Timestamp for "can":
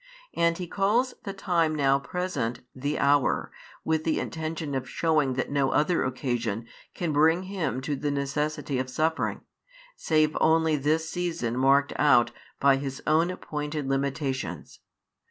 6.95-7.13